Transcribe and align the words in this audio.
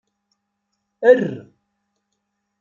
Err. 1.11 1.35